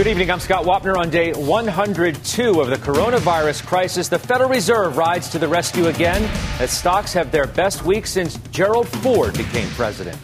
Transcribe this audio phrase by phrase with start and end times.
[0.00, 0.30] Good evening.
[0.30, 4.08] I'm Scott Wapner on day 102 of the coronavirus crisis.
[4.08, 6.22] The Federal Reserve rides to the rescue again
[6.58, 10.16] as stocks have their best week since Gerald Ford became president.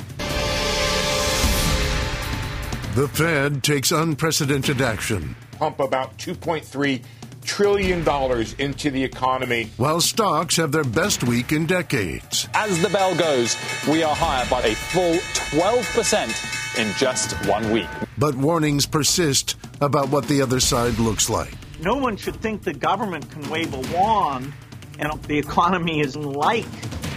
[2.95, 5.36] The Fed takes unprecedented action.
[5.59, 7.03] Pump about 2.3
[7.47, 9.70] trillion dollars into the economy.
[9.77, 12.48] While stocks have their best week in decades.
[12.52, 13.56] As the bell goes,
[13.89, 17.89] we are higher by a full 12% in just one week.
[18.19, 21.55] But warnings persist about what the other side looks like.
[21.80, 24.52] No one should think the government can wave a wand
[24.98, 26.67] and the economy is like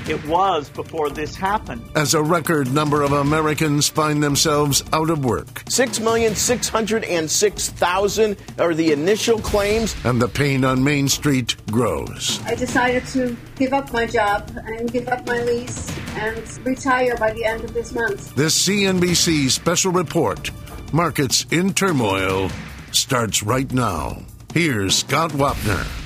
[0.09, 1.83] it was before this happened.
[1.95, 5.63] As a record number of Americans find themselves out of work.
[5.65, 9.95] 6,606,000 are the initial claims.
[10.03, 12.41] And the pain on Main Street grows.
[12.45, 17.31] I decided to give up my job and give up my lease and retire by
[17.33, 18.35] the end of this month.
[18.35, 20.51] This CNBC special report,
[20.91, 22.49] Markets in Turmoil,
[22.91, 24.23] starts right now.
[24.53, 25.98] Here's Scott Wapner.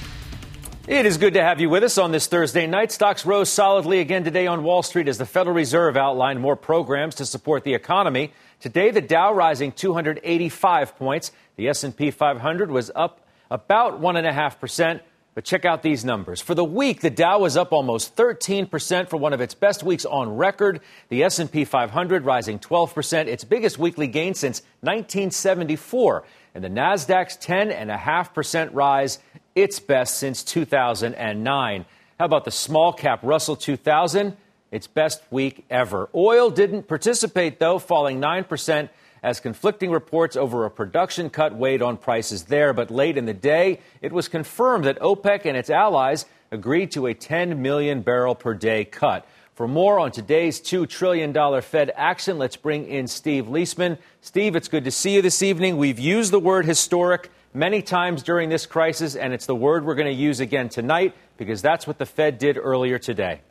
[0.85, 2.91] It is good to have you with us on this Thursday night.
[2.91, 7.15] Stocks rose solidly again today on Wall Street as the Federal Reserve outlined more programs
[7.15, 8.33] to support the economy.
[8.59, 11.31] Today, the Dow rising 285 points.
[11.55, 15.01] The S&P 500 was up about one and a half percent.
[15.35, 16.41] But check out these numbers.
[16.41, 20.05] For the week, the Dow was up almost 13% for one of its best weeks
[20.05, 20.79] on record.
[21.09, 26.23] The S&P 500 rising 12%, its biggest weekly gain since 1974.
[26.53, 29.17] And the Nasdaq's 10.5% rise
[29.55, 31.85] its best since 2009.
[32.19, 34.37] How about the small cap Russell 2000?
[34.71, 36.09] Its best week ever.
[36.15, 38.89] Oil didn't participate, though, falling 9%
[39.21, 42.73] as conflicting reports over a production cut weighed on prices there.
[42.73, 47.07] But late in the day, it was confirmed that OPEC and its allies agreed to
[47.07, 49.27] a 10 million barrel per day cut.
[49.55, 53.99] For more on today's $2 trillion Fed action, let's bring in Steve Liesman.
[54.21, 55.77] Steve, it's good to see you this evening.
[55.77, 59.95] We've used the word historic many times during this crisis, and it's the word we're
[59.95, 63.41] going to use again tonight because that's what the Fed did earlier today.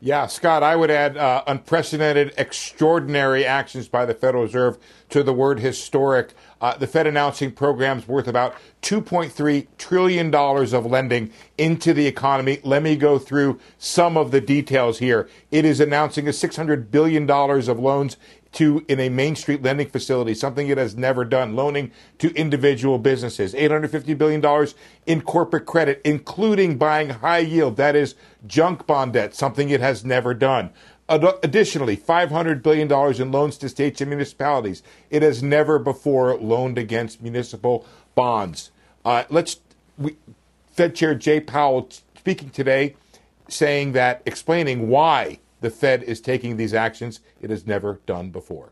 [0.00, 5.32] Yeah, Scott, I would add uh, unprecedented, extraordinary actions by the Federal Reserve to the
[5.32, 6.34] word historic.
[6.60, 12.60] Uh, the Fed announcing programs worth about $2.3 trillion of lending into the economy.
[12.62, 15.28] Let me go through some of the details here.
[15.50, 18.18] It is announcing a $600 billion of loans
[18.52, 22.98] to in a Main Street lending facility, something it has never done, loaning to individual
[22.98, 24.66] businesses, $850 billion
[25.06, 28.14] in corporate credit, including buying high yield, that is
[28.46, 30.70] junk bond debt, something it has never done.
[31.08, 34.82] Additionally, $500 billion in loans to states and municipalities.
[35.08, 38.70] It has never before loaned against municipal bonds.
[39.06, 39.60] Uh, let's,
[39.96, 40.16] we,
[40.70, 42.94] Fed Chair Jay Powell speaking today,
[43.48, 48.70] saying that, explaining why the Fed is taking these actions it has never done before.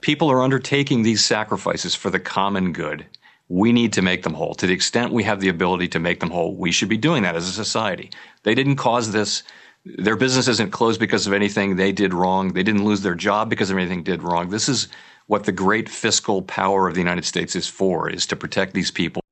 [0.00, 3.06] People are undertaking these sacrifices for the common good.
[3.48, 4.54] We need to make them whole.
[4.54, 7.22] To the extent we have the ability to make them whole, we should be doing
[7.22, 8.10] that as a society.
[8.42, 9.42] They didn't cause this.
[9.84, 12.52] Their business isn't closed because of anything they did wrong.
[12.52, 14.50] They didn't lose their job because of anything did wrong.
[14.50, 14.88] This is
[15.26, 18.90] what the great fiscal power of the United States is for, is to protect these
[18.90, 19.22] people.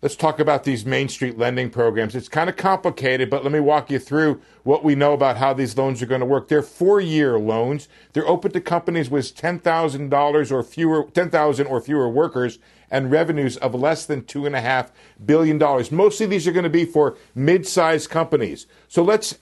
[0.00, 2.14] Let's talk about these Main Street lending programs.
[2.14, 5.52] It's kind of complicated, but let me walk you through what we know about how
[5.52, 6.46] these loans are going to work.
[6.46, 7.88] They're four-year loans.
[8.12, 12.60] They're open to companies with ten thousand dollars or fewer, ten thousand or fewer workers,
[12.92, 14.92] and revenues of less than two and a half
[15.26, 15.90] billion dollars.
[15.90, 18.68] Mostly, these are going to be for mid-sized companies.
[18.86, 19.40] So let's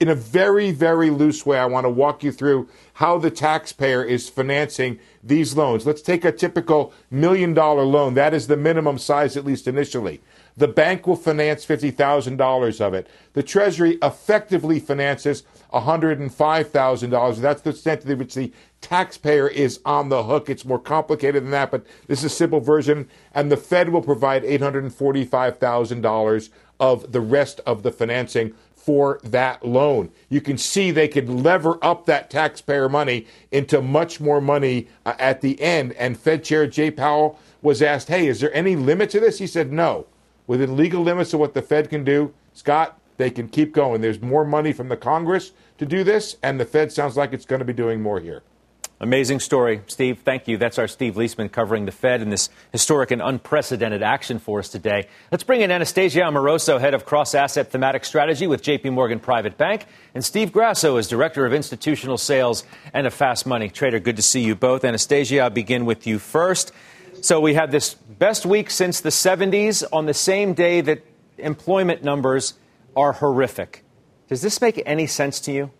[0.00, 4.02] in a very, very loose way, I want to walk you through how the taxpayer
[4.02, 5.86] is financing these loans.
[5.86, 8.14] Let's take a typical million dollar loan.
[8.14, 10.20] That is the minimum size, at least initially.
[10.56, 13.06] The bank will finance $50,000 of it.
[13.34, 17.36] The Treasury effectively finances $105,000.
[17.36, 20.50] That's the extent to which the taxpayer is on the hook.
[20.50, 23.08] It's more complicated than that, but this is a simple version.
[23.32, 26.48] And the Fed will provide $845,000
[26.80, 28.54] of the rest of the financing
[28.88, 30.10] for that loan.
[30.30, 35.12] You can see they could lever up that taxpayer money into much more money uh,
[35.18, 35.92] at the end.
[35.92, 39.40] And Fed Chair Jay Powell was asked, hey, is there any limit to this?
[39.40, 40.06] He said, no.
[40.46, 44.00] Within legal limits of what the Fed can do, Scott, they can keep going.
[44.00, 47.44] There's more money from the Congress to do this, and the Fed sounds like it's
[47.44, 48.42] going to be doing more here.
[49.00, 50.22] Amazing story, Steve.
[50.24, 50.56] Thank you.
[50.56, 54.68] That's our Steve Liesman covering the Fed and this historic and unprecedented action for us
[54.68, 55.06] today.
[55.30, 59.56] Let's bring in Anastasia Amoroso, head of cross asset thematic strategy with JP Morgan Private
[59.56, 64.00] Bank, and Steve Grasso is director of institutional sales and a fast money trader.
[64.00, 64.84] Good to see you both.
[64.84, 66.72] Anastasia, I'll begin with you first.
[67.20, 71.04] So we had this best week since the 70s on the same day that
[71.38, 72.54] employment numbers
[72.96, 73.84] are horrific.
[74.26, 75.70] Does this make any sense to you?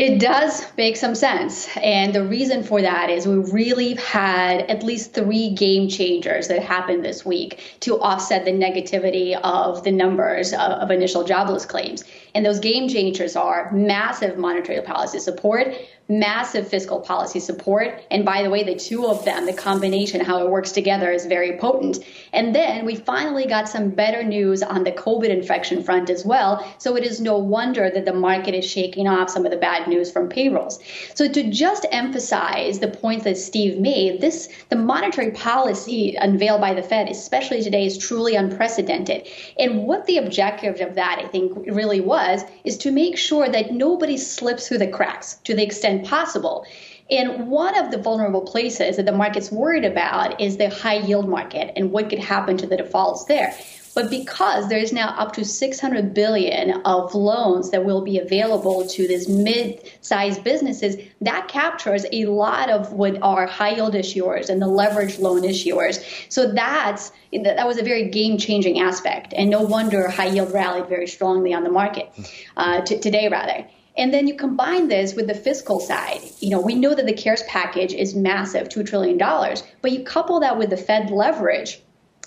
[0.00, 1.68] It does make some sense.
[1.76, 6.62] And the reason for that is we really had at least three game changers that
[6.62, 12.02] happened this week to offset the negativity of the numbers of, of initial jobless claims.
[12.34, 15.74] And those game changers are massive monetary policy support,
[16.10, 18.02] massive fiscal policy support.
[18.10, 21.26] And by the way, the two of them, the combination, how it works together is
[21.26, 22.00] very potent.
[22.32, 26.66] And then we finally got some better news on the COVID infection front as well.
[26.78, 29.86] So it is no wonder that the market is shaking off some of the bad
[29.86, 30.80] news from payrolls.
[31.14, 36.74] So to just emphasize the point that Steve made, this the monetary policy unveiled by
[36.74, 39.28] the Fed, especially today, is truly unprecedented.
[39.58, 43.72] And what the objective of that, I think, really was, is to make sure that
[43.72, 46.66] nobody slips through the cracks to the extent possible.
[47.10, 51.28] And one of the vulnerable places that the market's worried about is the high yield
[51.28, 53.52] market and what could happen to the defaults there.
[53.94, 58.86] But because there is now up to 600 billion of loans that will be available
[58.86, 64.62] to these mid-sized businesses, that captures a lot of what are high yield issuers and
[64.62, 66.04] the leveraged loan issuers.
[66.30, 71.06] So that's that was a very game-changing aspect, and no wonder high yield rallied very
[71.06, 72.10] strongly on the market
[72.56, 73.66] uh, t- today, rather.
[73.96, 76.20] And then you combine this with the fiscal side.
[76.40, 79.18] You know, we know that the CARES package is massive, $2 trillion,
[79.82, 81.80] but you couple that with the Fed leverage,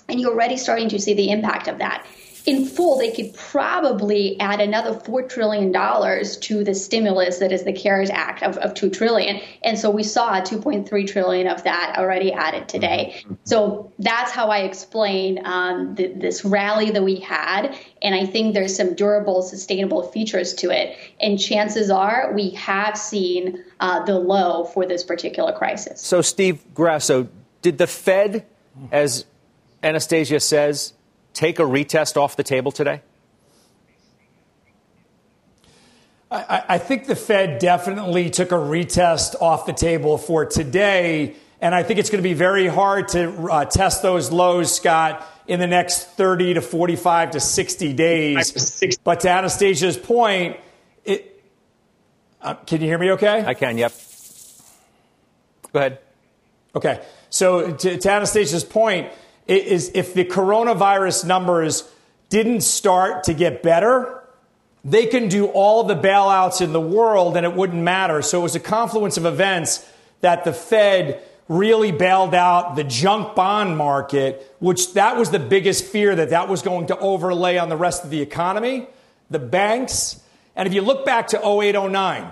[0.08, 2.06] and you're already starting to see the impact of that
[2.46, 7.72] in full, they could probably add another $4 trillion to the stimulus that is the
[7.72, 9.40] CARES Act of, of 2 trillion.
[9.62, 13.14] And so we saw 2.3 trillion of that already added today.
[13.16, 13.34] Mm-hmm.
[13.44, 17.74] So that's how I explain um, the, this rally that we had.
[18.02, 20.98] And I think there's some durable, sustainable features to it.
[21.20, 26.02] And chances are we have seen uh, the low for this particular crisis.
[26.02, 27.28] So, Steve Grasso,
[27.62, 28.44] did the Fed,
[28.92, 29.24] as
[29.82, 30.92] Anastasia says,
[31.34, 33.02] take a retest off the table today?
[36.30, 41.36] I, I, think the Fed definitely took a retest off the table for today.
[41.60, 45.24] And I think it's going to be very hard to uh, test those lows, Scott,
[45.46, 48.98] in the next 30 to 45 to 60 days.
[49.04, 50.58] But to Anastasia's point,
[51.04, 51.42] it,
[52.42, 53.44] uh, can you hear me okay?
[53.44, 53.92] I can, yep.
[55.72, 55.98] Go ahead.
[56.74, 57.00] Okay.
[57.30, 59.12] So to, to Anastasia's point,
[59.46, 61.90] is if the coronavirus numbers
[62.28, 64.22] didn't start to get better,
[64.84, 68.22] they can do all the bailouts in the world and it wouldn't matter.
[68.22, 69.86] So it was a confluence of events
[70.20, 75.84] that the Fed really bailed out the junk bond market, which that was the biggest
[75.84, 78.86] fear that that was going to overlay on the rest of the economy,
[79.30, 80.20] the banks.
[80.56, 82.30] And if you look back to 08, 09,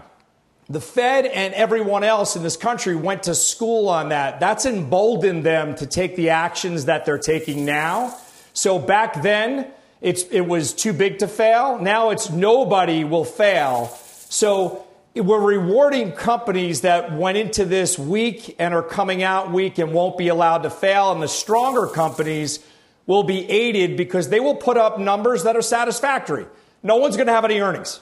[0.72, 4.40] the Fed and everyone else in this country went to school on that.
[4.40, 8.16] That's emboldened them to take the actions that they're taking now.
[8.54, 9.66] So back then,
[10.00, 11.78] it was too big to fail.
[11.78, 13.88] Now it's nobody will fail.
[14.30, 19.92] So we're rewarding companies that went into this weak and are coming out weak and
[19.92, 21.12] won't be allowed to fail.
[21.12, 22.60] And the stronger companies
[23.06, 26.46] will be aided because they will put up numbers that are satisfactory.
[26.82, 28.00] No one's going to have any earnings.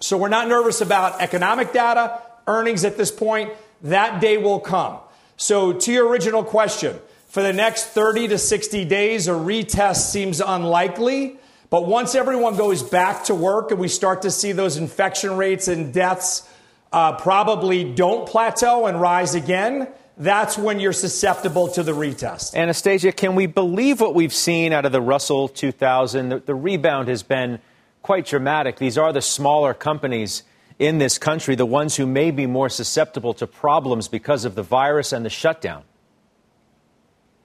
[0.00, 3.52] So we're not nervous about economic data, earnings at this point.
[3.82, 4.98] That day will come.
[5.36, 10.40] So to your original question, for the next 30 to 60 days, a retest seems
[10.40, 11.38] unlikely.
[11.68, 15.68] But once everyone goes back to work and we start to see those infection rates
[15.68, 16.48] and deaths
[16.92, 22.54] uh, probably don't plateau and rise again, that's when you're susceptible to the retest.
[22.54, 26.30] Anastasia, can we believe what we've seen out of the Russell 2000?
[26.30, 27.60] The, the rebound has been
[28.02, 28.76] quite dramatic.
[28.76, 30.42] These are the smaller companies
[30.78, 34.62] in this country, the ones who may be more susceptible to problems because of the
[34.62, 35.84] virus and the shutdown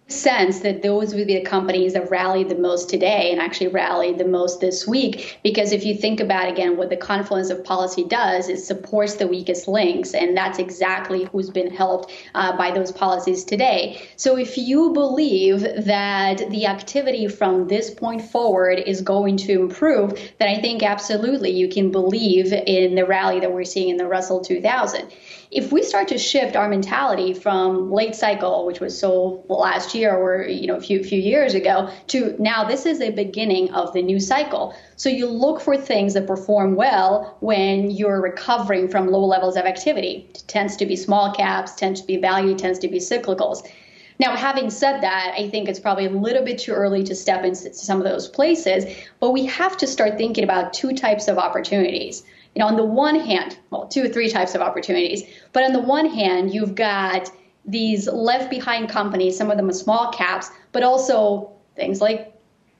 [0.08, 4.20] sense that those would be the companies that rallied the most today and actually rallied
[4.20, 5.40] the most this week.
[5.44, 9.28] Because if you think about again what the confluence of policy does it supports the
[9.28, 14.00] weakest links and that's exactly who's been helped uh, by those policies today.
[14.16, 20.14] So if you believe that the activity from this point forward is going to improve
[20.40, 24.08] then i think absolutely you can believe in the rally that we're seeing in the
[24.08, 25.12] russell 2000
[25.52, 30.16] if we start to shift our mentality from late cycle, which was so last year
[30.16, 33.94] or you know a few few years ago, to now this is a beginning of
[33.94, 34.76] the new cycle.
[34.96, 39.66] So you look for things that perform well when you're recovering from low levels of
[39.66, 40.30] activity.
[40.30, 43.68] It tends to be small caps, tends to be value, tends to be cyclicals.
[44.18, 47.44] Now, having said that, I think it's probably a little bit too early to step
[47.44, 48.86] into some of those places,
[49.20, 52.24] but we have to start thinking about two types of opportunities
[52.56, 55.74] you know, on the one hand, well, two or three types of opportunities, but on
[55.74, 57.30] the one hand, you've got
[57.66, 62.32] these left behind companies, some of them are small caps, but also things like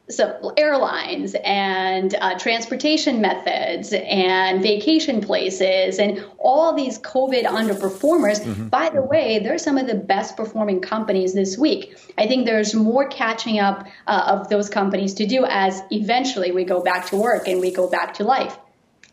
[0.08, 8.40] so airlines and uh, transportation methods and vacation places and all these COVID underperformers.
[8.44, 8.68] Mm-hmm.
[8.68, 11.98] By the way, they're some of the best performing companies this week.
[12.20, 16.66] I think there's more catching up uh, of those companies to do as eventually we
[16.66, 18.56] go back to work and we go back to life.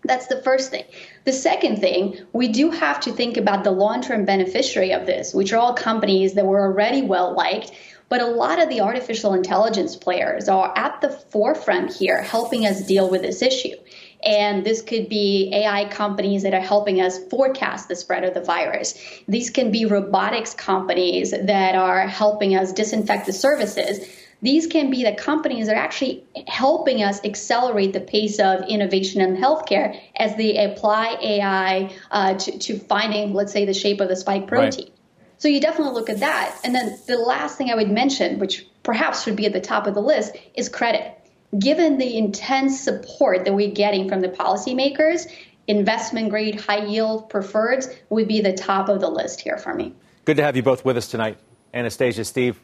[0.04, 0.84] That's the first thing.
[1.24, 5.32] The second thing, we do have to think about the long term beneficiary of this,
[5.32, 7.70] which are all companies that were already well liked.
[8.08, 12.86] But a lot of the artificial intelligence players are at the forefront here helping us
[12.86, 13.74] deal with this issue.
[14.22, 18.42] And this could be AI companies that are helping us forecast the spread of the
[18.42, 18.98] virus.
[19.28, 24.06] These can be robotics companies that are helping us disinfect the services
[24.42, 29.20] these can be the companies that are actually helping us accelerate the pace of innovation
[29.20, 34.08] in healthcare as they apply AI uh, to, to, finding, let's say, the shape of
[34.08, 34.86] the spike protein.
[34.86, 34.92] Right.
[35.38, 36.58] So you definitely look at that.
[36.64, 39.86] And then the last thing I would mention, which perhaps should be at the top
[39.86, 41.16] of the list, is credit.
[41.56, 45.30] Given the intense support that we're getting from the policymakers,
[45.68, 49.94] investment grade, high yield preferreds would be the top of the list here for me.
[50.24, 51.38] Good to have you both with us tonight.
[51.74, 52.60] Anastasia, Steve,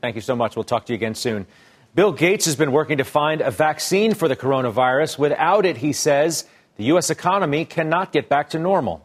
[0.00, 0.54] Thank you so much.
[0.54, 1.46] We'll talk to you again soon.
[1.94, 5.18] Bill Gates has been working to find a vaccine for the coronavirus.
[5.18, 6.44] Without it, he says,
[6.76, 7.10] the U.S.
[7.10, 9.04] economy cannot get back to normal.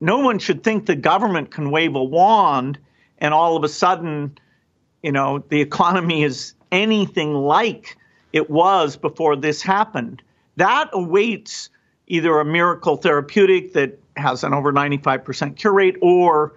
[0.00, 2.78] No one should think the government can wave a wand
[3.18, 4.38] and all of a sudden,
[5.02, 7.96] you know, the economy is anything like
[8.32, 10.22] it was before this happened.
[10.56, 11.70] That awaits
[12.06, 16.54] either a miracle therapeutic that has an over 95% cure rate or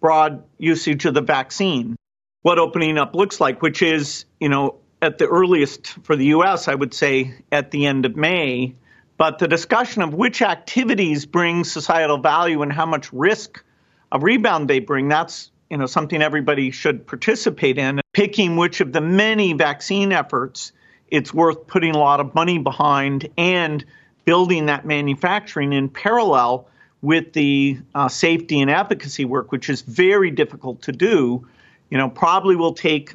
[0.00, 1.97] broad usage of the vaccine
[2.42, 6.68] what opening up looks like, which is, you know, at the earliest for the U.S.,
[6.68, 8.74] I would say at the end of May.
[9.16, 13.64] But the discussion of which activities bring societal value and how much risk
[14.12, 18.00] of rebound they bring, that's you know something everybody should participate in.
[18.12, 20.72] Picking which of the many vaccine efforts
[21.10, 23.84] it's worth putting a lot of money behind and
[24.24, 26.68] building that manufacturing in parallel
[27.00, 31.46] with the uh, safety and efficacy work, which is very difficult to do
[31.90, 33.14] you know, probably will take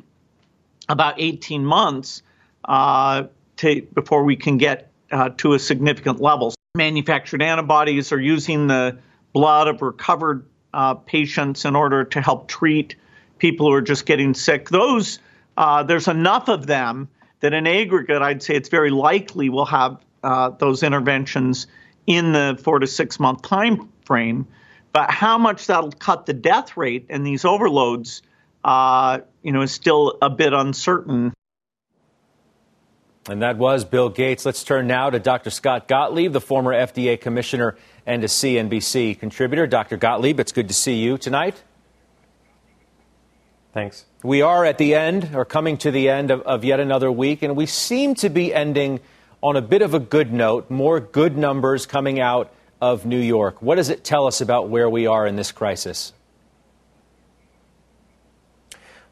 [0.90, 2.24] about 18 months
[2.66, 3.24] uh,
[3.58, 6.54] to, before we can get uh, to a significant level.
[6.76, 8.98] Manufactured antibodies are using the
[9.32, 12.96] blood of recovered uh, patients in order to help treat
[13.38, 14.70] people who are just getting sick.
[14.70, 15.20] Those,
[15.58, 17.10] uh, there's enough of them
[17.42, 21.68] that in aggregate, I'd say it's very likely we'll have uh, those interventions
[22.08, 24.48] in the four to six month time frame.
[24.94, 28.22] But how much that'll cut the death rate and these overloads
[28.64, 31.34] uh, you know, is still a bit uncertain.
[33.30, 34.46] And that was Bill Gates.
[34.46, 35.50] Let's turn now to Dr.
[35.50, 39.66] Scott Gottlieb, the former FDA commissioner and a CNBC contributor.
[39.66, 39.96] Dr.
[39.96, 41.64] Gottlieb, it's good to see you tonight.
[43.74, 44.06] Thanks.
[44.24, 47.42] We are at the end, or coming to the end of, of yet another week,
[47.42, 49.00] and we seem to be ending
[49.42, 50.70] on a bit of a good note.
[50.70, 53.62] More good numbers coming out of New York.
[53.62, 56.14] What does it tell us about where we are in this crisis?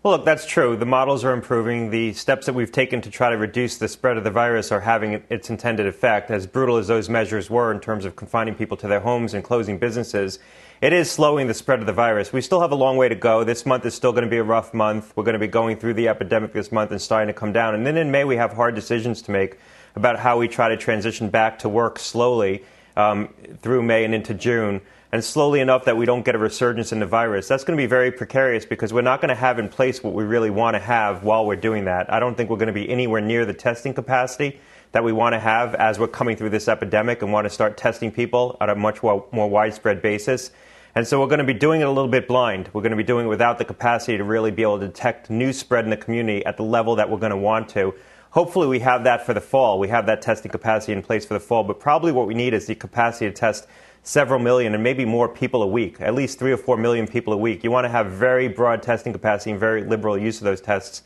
[0.03, 0.75] Well, look, that's true.
[0.75, 1.91] The models are improving.
[1.91, 4.79] The steps that we've taken to try to reduce the spread of the virus are
[4.79, 6.31] having its intended effect.
[6.31, 9.43] As brutal as those measures were in terms of confining people to their homes and
[9.43, 10.39] closing businesses,
[10.81, 12.34] it is slowing the spread of the virus.
[12.34, 13.43] We still have a long way to go.
[13.43, 15.13] This month is still going to be a rough month.
[15.15, 17.75] We're going to be going through the epidemic this month and starting to come down.
[17.75, 19.60] And then in May, we have hard decisions to make
[19.96, 22.63] about how we try to transition back to work slowly
[22.98, 23.31] um,
[23.62, 24.81] through May and into June.
[25.12, 27.82] And slowly enough that we don't get a resurgence in the virus, that's going to
[27.82, 30.75] be very precarious because we're not going to have in place what we really want
[30.75, 32.12] to have while we're doing that.
[32.12, 34.60] I don't think we're going to be anywhere near the testing capacity
[34.94, 37.77] that we want to have as we're coming through this epidemic and want to start
[37.77, 40.51] testing people on a much more, more widespread basis.
[40.96, 42.70] And so we're going to be doing it a little bit blind.
[42.74, 45.30] We're going to be doing it without the capacity to really be able to detect
[45.30, 47.94] new spread in the community at the level that we're going to want to.
[48.32, 49.77] Hopefully, we have that for the fall.
[49.77, 52.53] We have that testing capacity in place for the fall, but probably what we need
[52.53, 53.68] is the capacity to test
[54.03, 57.34] several million and maybe more people a week, at least three or four million people
[57.34, 57.63] a week.
[57.63, 61.03] You want to have very broad testing capacity and very liberal use of those tests.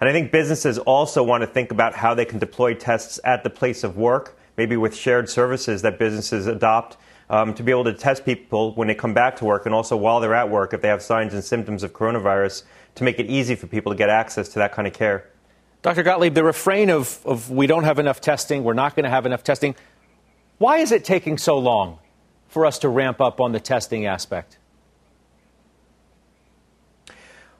[0.00, 3.42] And I think businesses also want to think about how they can deploy tests at
[3.42, 6.96] the place of work, maybe with shared services that businesses adopt
[7.30, 9.96] um, to be able to test people when they come back to work and also
[9.96, 12.62] while they're at work if they have signs and symptoms of coronavirus
[12.94, 15.28] to make it easy for people to get access to that kind of care.
[15.82, 16.02] Dr.
[16.02, 19.26] Gottlieb, the refrain of, of we don't have enough testing, we're not going to have
[19.26, 19.76] enough testing,
[20.56, 21.98] why is it taking so long
[22.58, 24.58] for us to ramp up on the testing aspect?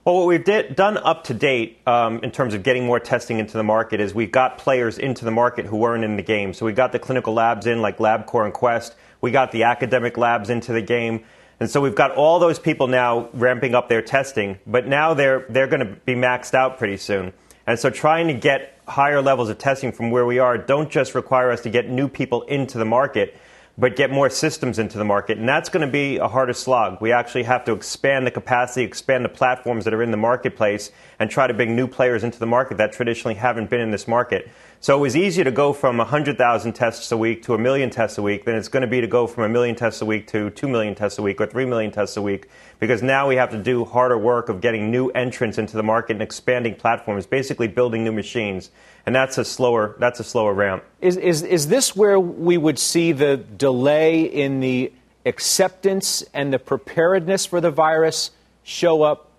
[0.05, 3.39] Well, what we've did, done up to date um, in terms of getting more testing
[3.39, 6.53] into the market is we've got players into the market who weren't in the game.
[6.53, 8.97] So we got the clinical labs in, like LabCorp and Quest.
[9.21, 11.25] We got the academic labs into the game.
[11.61, 15.47] And so we've got all those people now ramping up their testing, but now they're,
[15.49, 17.33] they're going to be maxed out pretty soon.
[17.69, 21.15] And so trying to get higher levels of testing from where we are don't just
[21.15, 23.37] require us to get new people into the market
[23.79, 25.39] but get more systems into the market.
[25.39, 27.01] And that's going to be a harder slog.
[27.01, 30.91] We actually have to expand the capacity, expand the platforms that are in the marketplace,
[31.21, 34.09] and try to bring new players into the market that traditionally haven't been in this
[34.09, 34.51] market.
[34.81, 38.17] So it was easier to go from 100,000 tests a week to a million tests
[38.17, 40.29] a week than it's going to be to go from a million tests a week
[40.29, 42.47] to 2 million tests a week or 3 million tests a week
[42.79, 46.13] because now we have to do harder work of getting new entrants into the market
[46.13, 48.71] and expanding platforms, basically building new machines.
[49.05, 50.85] And that's a slower, that's a slower ramp.
[51.01, 54.93] Is, is, is this where we would see the delay in the
[55.27, 58.31] acceptance and the preparedness for the virus
[58.63, 59.33] show up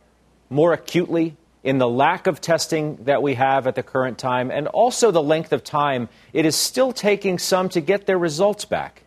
[0.50, 4.68] more acutely in the lack of testing that we have at the current time and
[4.68, 9.04] also the length of time it is still taking some to get their results back.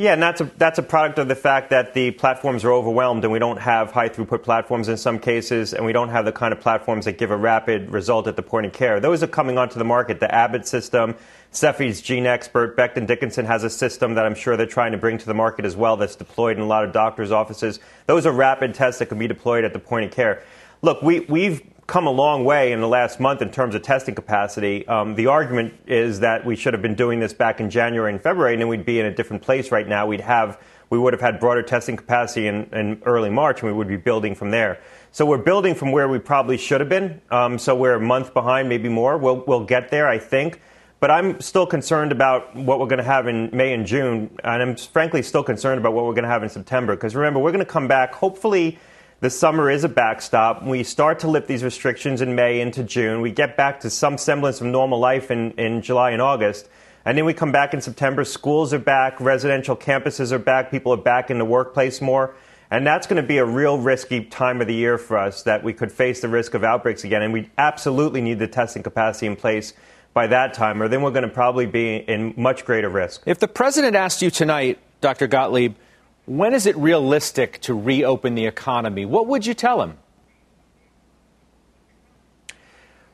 [0.00, 3.22] Yeah, and that's a, that's a product of the fact that the platforms are overwhelmed
[3.22, 6.32] and we don't have high throughput platforms in some cases, and we don't have the
[6.32, 8.98] kind of platforms that give a rapid result at the point of care.
[8.98, 10.18] Those are coming onto the market.
[10.18, 11.16] The Abbott system,
[11.52, 15.26] Cepheid's GeneXpert, Becton Dickinson has a system that I'm sure they're trying to bring to
[15.26, 17.78] the market as well that's deployed in a lot of doctors' offices.
[18.06, 20.42] Those are rapid tests that can be deployed at the point of care.
[20.80, 24.14] Look, we, we've come a long way in the last month in terms of testing
[24.14, 24.86] capacity.
[24.86, 28.22] Um, the argument is that we should have been doing this back in January and
[28.22, 30.06] February, and then we'd be in a different place right now.
[30.06, 33.76] We'd have we would have had broader testing capacity in, in early March, and we
[33.76, 34.80] would be building from there.
[35.10, 37.20] So we're building from where we probably should have been.
[37.30, 39.18] Um, so we're a month behind, maybe more.
[39.18, 40.60] We'll we'll get there, I think.
[41.00, 44.62] But I'm still concerned about what we're going to have in May and June, and
[44.62, 46.94] I'm frankly still concerned about what we're going to have in September.
[46.94, 48.78] Because remember, we're going to come back hopefully
[49.20, 50.62] the summer is a backstop.
[50.62, 53.20] We start to lift these restrictions in May into June.
[53.20, 56.68] We get back to some semblance of normal life in, in July and August.
[57.04, 58.24] And then we come back in September.
[58.24, 62.34] Schools are back, residential campuses are back, people are back in the workplace more.
[62.70, 65.64] And that's going to be a real risky time of the year for us that
[65.64, 67.22] we could face the risk of outbreaks again.
[67.22, 69.74] And we absolutely need the testing capacity in place
[70.14, 73.22] by that time, or then we're going to probably be in much greater risk.
[73.26, 75.28] If the president asked you tonight, Dr.
[75.28, 75.74] Gottlieb,
[76.30, 79.04] when is it realistic to reopen the economy?
[79.04, 79.98] What would you tell him?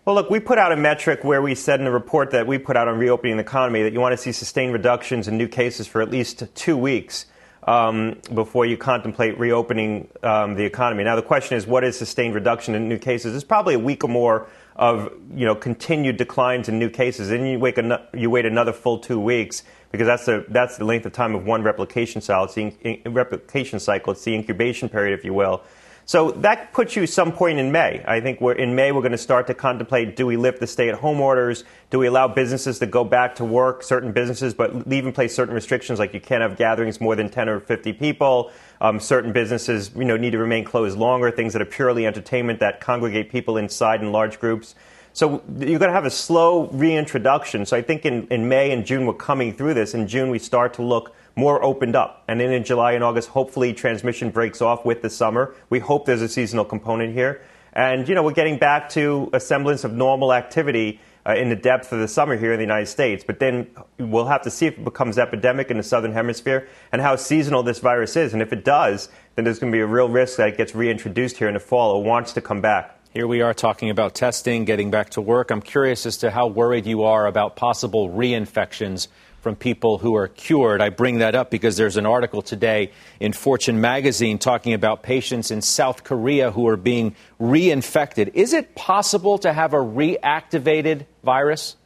[0.04, 2.58] Well, look, we put out a metric where we said in the report that we
[2.58, 5.48] put out on reopening the economy that you want to see sustained reductions in new
[5.48, 7.24] cases for at least two weeks
[7.62, 11.02] um, before you contemplate reopening um, the economy.
[11.02, 13.34] Now, the question is, what is sustained reduction in new cases?
[13.34, 17.48] It's probably a week or more of you know continued declines in new cases, and
[17.48, 17.78] you wait,
[18.12, 21.44] you wait another full two weeks because that's the that's the length of time of
[21.44, 22.44] one replication cycle.
[22.44, 24.12] It's the in, replication cycle.
[24.12, 25.62] It's the incubation period, if you will.
[26.08, 28.04] So that puts you some point in May.
[28.06, 30.66] I think we're, in May we're going to start to contemplate: do we lift the
[30.68, 31.64] stay-at-home orders?
[31.90, 33.82] Do we allow businesses to go back to work?
[33.82, 37.28] Certain businesses, but leave in place certain restrictions, like you can't have gatherings more than
[37.28, 38.52] ten or fifty people.
[38.80, 41.32] Um, certain businesses, you know, need to remain closed longer.
[41.32, 44.76] Things that are purely entertainment that congregate people inside in large groups.
[45.16, 47.64] So you're going to have a slow reintroduction.
[47.64, 49.94] So I think in, in May and June we're coming through this.
[49.94, 52.22] In June we start to look more opened up.
[52.28, 55.54] And then in July and August, hopefully transmission breaks off with the summer.
[55.70, 57.40] We hope there's a seasonal component here.
[57.72, 61.56] And, you know, we're getting back to a semblance of normal activity uh, in the
[61.56, 63.24] depth of the summer here in the United States.
[63.26, 67.00] But then we'll have to see if it becomes epidemic in the southern hemisphere and
[67.00, 68.34] how seasonal this virus is.
[68.34, 70.74] And if it does, then there's going to be a real risk that it gets
[70.74, 72.95] reintroduced here in the fall or wants to come back.
[73.16, 75.50] Here we are talking about testing, getting back to work.
[75.50, 79.08] I'm curious as to how worried you are about possible reinfections
[79.40, 80.82] from people who are cured.
[80.82, 85.50] I bring that up because there's an article today in Fortune magazine talking about patients
[85.50, 88.32] in South Korea who are being reinfected.
[88.34, 91.76] Is it possible to have a reactivated virus?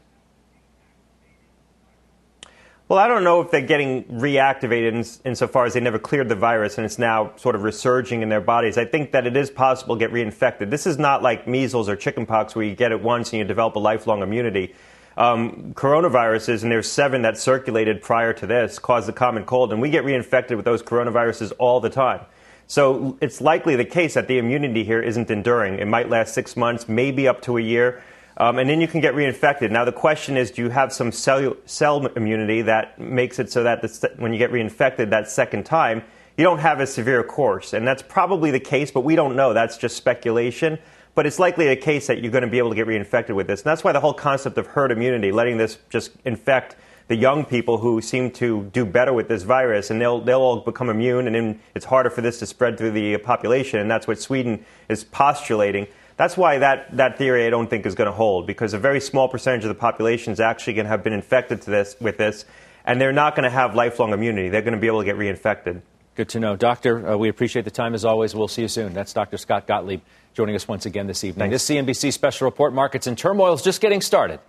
[2.90, 6.34] Well, I don't know if they're getting reactivated in, insofar as they never cleared the
[6.34, 8.76] virus and it's now sort of resurging in their bodies.
[8.76, 10.70] I think that it is possible to get reinfected.
[10.70, 13.76] This is not like measles or chickenpox where you get it once and you develop
[13.76, 14.74] a lifelong immunity.
[15.16, 19.80] Um, coronaviruses, and there's seven that circulated prior to this, cause the common cold, and
[19.80, 22.22] we get reinfected with those coronaviruses all the time.
[22.66, 25.78] So it's likely the case that the immunity here isn't enduring.
[25.78, 28.02] It might last six months, maybe up to a year.
[28.40, 29.70] Um, and then you can get reinfected.
[29.70, 33.62] Now, the question is do you have some cell, cell immunity that makes it so
[33.64, 36.02] that the, when you get reinfected that second time,
[36.38, 37.74] you don't have a severe course?
[37.74, 39.52] And that's probably the case, but we don't know.
[39.52, 40.78] That's just speculation.
[41.14, 43.46] But it's likely a case that you're going to be able to get reinfected with
[43.46, 43.60] this.
[43.60, 46.76] And that's why the whole concept of herd immunity, letting this just infect
[47.08, 50.60] the young people who seem to do better with this virus, and they'll, they'll all
[50.60, 53.80] become immune, and then it's harder for this to spread through the population.
[53.80, 55.88] And that's what Sweden is postulating.
[56.20, 59.00] That's why that, that theory I don't think is going to hold because a very
[59.00, 62.18] small percentage of the population is actually going to have been infected to this, with
[62.18, 62.44] this,
[62.84, 64.50] and they're not going to have lifelong immunity.
[64.50, 65.80] They're going to be able to get reinfected.
[66.16, 66.56] Good to know.
[66.56, 68.34] Doctor, uh, we appreciate the time as always.
[68.34, 68.92] We'll see you soon.
[68.92, 69.38] That's Dr.
[69.38, 70.02] Scott Gottlieb
[70.34, 71.50] joining us once again this evening.
[71.50, 71.66] Thanks.
[71.66, 74.40] This CNBC special report, Markets in Turmoil, is just getting started.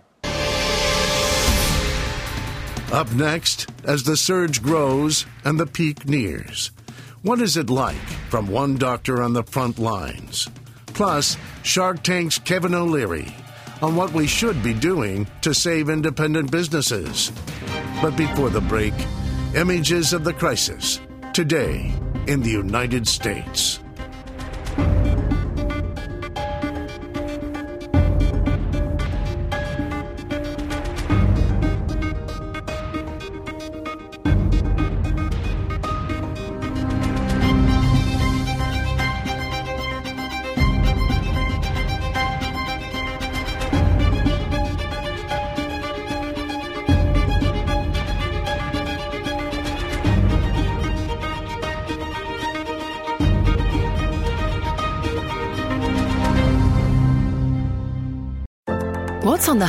[2.92, 6.70] Up next, as the surge grows and the peak nears,
[7.22, 7.96] what is it like
[8.28, 10.50] from one doctor on the front lines?
[10.94, 13.34] Plus, Shark Tank's Kevin O'Leary
[13.82, 17.32] on what we should be doing to save independent businesses.
[18.00, 18.94] But before the break,
[19.54, 21.00] images of the crisis
[21.32, 21.92] today
[22.26, 23.81] in the United States.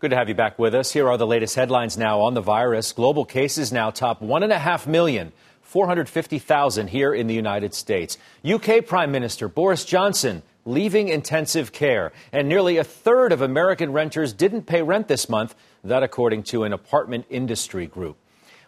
[0.00, 0.92] Good to have you back with us.
[0.92, 2.90] Here are the latest headlines now on the virus.
[2.90, 8.16] Global cases now top 1.5 million, 450,000 here in the United States.
[8.42, 12.12] UK Prime Minister Boris Johnson leaving intensive care.
[12.32, 16.64] And nearly a third of American renters didn't pay rent this month, that according to
[16.64, 18.16] an apartment industry group.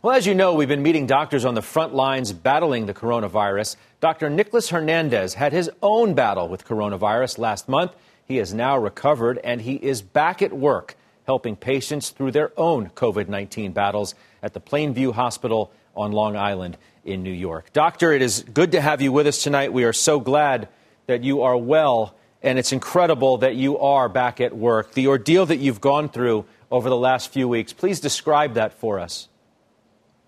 [0.03, 3.77] Well, as you know, we've been meeting doctors on the front lines battling the coronavirus.
[4.03, 4.29] Dr.
[4.29, 7.92] Nicholas Hernandez had his own battle with coronavirus last month.
[8.27, 10.95] He has now recovered and he is back at work
[11.27, 16.77] helping patients through their own COVID 19 battles at the Plainview Hospital on Long Island
[17.05, 17.73] in New York.
[17.73, 19.73] Doctor, it is good to have you with us tonight.
[19.73, 20.69] We are so glad
[21.07, 24.95] that you are well, and it's incredible that you are back at work.
[24.95, 28.99] The ordeal that you've gone through over the last few weeks, please describe that for
[28.99, 29.29] us.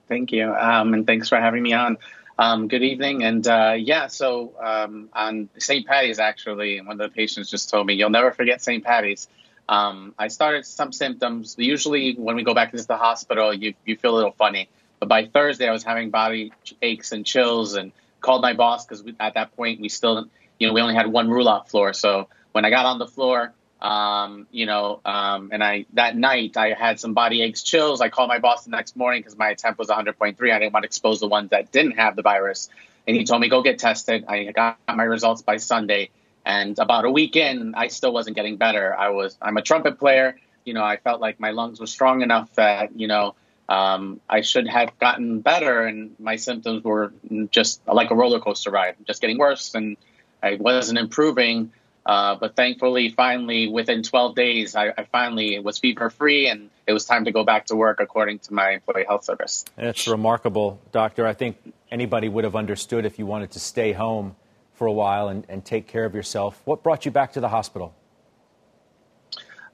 [0.08, 1.96] Thank you, um, and thanks for having me on.
[2.36, 5.86] Um, good evening, and uh, yeah, so um, on St.
[5.86, 8.84] Patty's, actually, one of the patients just told me, "You'll never forget St.
[8.84, 9.28] Patty's."
[9.68, 11.56] Um, I started some symptoms.
[11.58, 14.68] Usually, when we go back into the hospital, you you feel a little funny.
[15.00, 17.92] But by Thursday, I was having body aches and chills, and
[18.24, 20.26] called my boss because at that point we still,
[20.58, 21.92] you know, we only had one rule-out floor.
[21.92, 26.56] So when I got on the floor, um, you know, um, and I that night
[26.56, 28.00] I had some body aches, chills.
[28.00, 30.52] I called my boss the next morning because my temp was 100.3.
[30.52, 32.70] I didn't want to expose the ones that didn't have the virus,
[33.06, 34.24] and he told me go get tested.
[34.26, 36.10] I got my results by Sunday.
[36.44, 38.94] And about a week in, I still wasn't getting better.
[38.94, 40.36] I was I'm a trumpet player.
[40.64, 43.34] You know, I felt like my lungs were strong enough that you know
[43.68, 47.12] um, I should have gotten better, and my symptoms were
[47.50, 49.96] just like a roller coaster ride, just getting worse, and
[50.42, 51.72] I wasn't improving.
[52.06, 56.92] Uh, but thankfully, finally, within 12 days, I, I finally was fever free, and it
[56.92, 59.64] was time to go back to work according to my employee health service.
[59.78, 61.26] It's remarkable, doctor.
[61.26, 61.56] I think
[61.90, 64.36] anybody would have understood if you wanted to stay home
[64.74, 66.60] for a while and, and take care of yourself.
[66.64, 67.94] What brought you back to the hospital?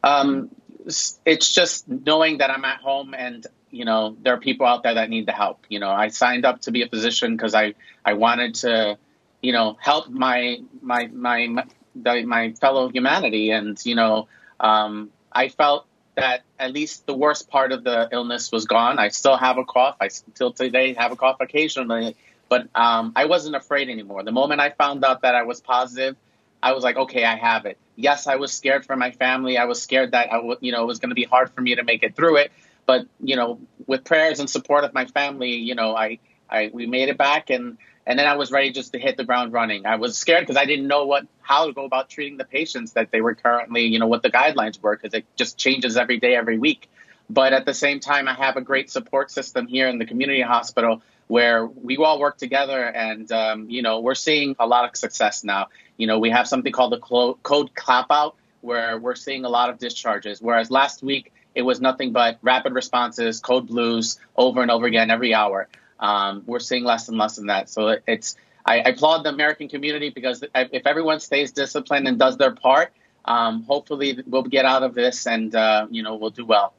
[0.03, 0.51] Um,
[0.87, 4.95] it's just knowing that I'm at home and you know, there are people out there
[4.95, 5.65] that need the help.
[5.69, 8.99] You know, I signed up to be a physician because I, I wanted to,
[9.41, 13.51] you know, help my, my, my, my, my fellow humanity.
[13.51, 15.87] And, you know, um, I felt
[16.17, 18.99] that at least the worst part of the illness was gone.
[18.99, 19.97] I still have a cough.
[20.01, 22.17] I still today have a cough occasionally,
[22.51, 24.25] but um, I wasn't afraid anymore.
[24.25, 26.17] The moment I found out that I was positive,
[26.63, 27.79] I was like, okay, I have it.
[27.97, 29.57] Yes, I was scared for my family.
[29.57, 31.63] I was scared that I w- you know, it was going to be hard for
[31.63, 32.53] me to make it through it.
[32.87, 36.19] But you know, with prayers and support of my family, you know, I,
[36.51, 39.25] I we made it back, and and then I was ready just to hit the
[39.25, 39.87] ground running.
[39.87, 42.93] I was scared because I didn't know what how to go about treating the patients
[42.93, 46.19] that they were currently, you know, what the guidelines were because it just changes every
[46.19, 46.91] day, every week.
[47.29, 50.41] But at the same time, I have a great support system here in the community
[50.41, 54.97] hospital where we all work together, and um, you know, we're seeing a lot of
[54.97, 55.69] success now.
[55.97, 59.71] You know, we have something called the code clap out where we're seeing a lot
[59.71, 64.73] of discharges, whereas last week it was nothing but rapid responses, code blues over and
[64.73, 65.69] over again every hour.
[66.01, 67.71] Um, we're seeing less and less than that.
[67.71, 72.39] So it's I, I, applaud the American community because if everyone stays disciplined and does
[72.39, 72.93] their part,
[73.25, 76.75] um, hopefully we'll get out of this and uh, you know we'll do well.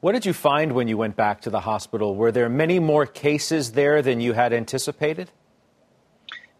[0.00, 2.14] What did you find when you went back to the hospital?
[2.14, 5.30] Were there many more cases there than you had anticipated?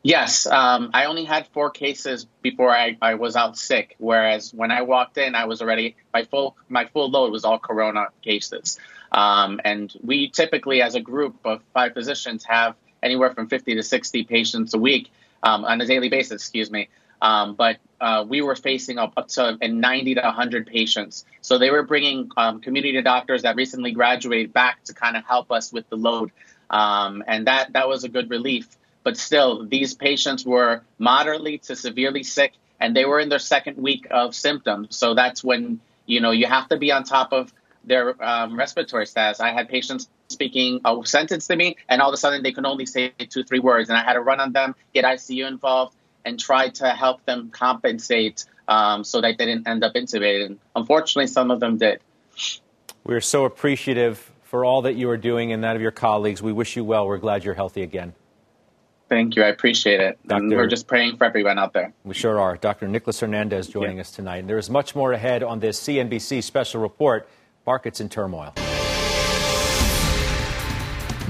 [0.03, 3.94] Yes, um, I only had four cases before I, I was out sick.
[3.98, 7.59] Whereas when I walked in, I was already my full my full load was all
[7.59, 8.79] corona cases.
[9.12, 13.83] Um, and we typically, as a group of five physicians, have anywhere from 50 to
[13.83, 15.11] 60 patients a week
[15.44, 16.42] um, on a daily basis.
[16.42, 16.88] Excuse me.
[17.20, 21.24] Um, but uh, we were facing up, up to 90 to 100 patients.
[21.40, 25.50] So they were bringing um, community doctors that recently graduated back to kind of help
[25.50, 26.31] us with the load,
[26.70, 28.68] um, and that that was a good relief
[29.09, 33.78] but still, these patients were moderately to severely sick, and they were in their second
[33.78, 34.96] week of symptoms.
[34.98, 37.50] So that's when you know you have to be on top of
[37.85, 39.40] their um, respiratory status.
[39.40, 42.66] I had patients speaking a sentence to me, and all of a sudden they can
[42.66, 45.96] only say two, three words, and I had to run on them, get ICU involved,
[46.29, 50.59] and try to help them compensate um, so that they didn't end up intubated.
[50.77, 52.01] Unfortunately, some of them did.
[53.03, 56.43] We're so appreciative for all that you are doing and that of your colleagues.
[56.43, 57.07] We wish you well.
[57.07, 58.12] We're glad you're healthy again.
[59.09, 59.43] Thank you.
[59.43, 60.19] I appreciate it.
[60.27, 60.43] Dr.
[60.43, 61.95] And we're just praying for everyone out there.
[62.05, 62.59] We sure are.
[62.59, 62.88] Dr.
[62.88, 64.03] Nicholas Hernandez joining yeah.
[64.03, 64.38] us tonight.
[64.38, 67.27] And there is much more ahead on this CNBC special report
[67.67, 68.53] Markets in Turmoil.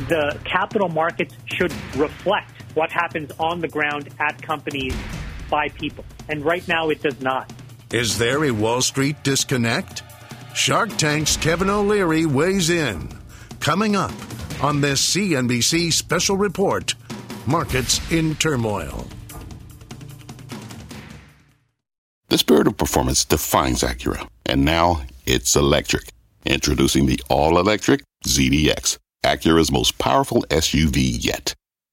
[0.09, 4.95] The capital markets should reflect what happens on the ground at companies
[5.51, 6.05] by people.
[6.29, 7.53] And right now, it does not.
[7.93, 10.05] Is there a Wall Street disconnect?
[10.55, 13.09] Shark Tank's Kevin O'Leary weighs in.
[13.59, 14.13] Coming up
[14.63, 16.95] on this CNBC special report
[17.47, 19.09] markets in turmoil.
[22.29, 26.11] The spirit of performance defines Acura, and now it's electric.
[26.45, 31.55] Introducing the all electric ZDX, Acura's most powerful SUV yet.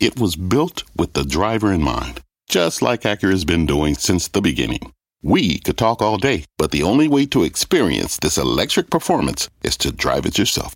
[0.00, 4.40] It was built with the driver in mind, just like Acura's been doing since the
[4.40, 4.94] beginning.
[5.22, 9.76] We could talk all day, but the only way to experience this electric performance is
[9.76, 10.74] to drive it yourself.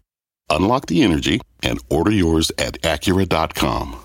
[0.51, 4.05] Unlock the energy and order yours at Acura.com.